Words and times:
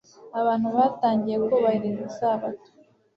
abantu 0.39 0.67
batangiye 0.77 1.37
kubahiriza 1.47 2.03
Isabato 2.11 2.69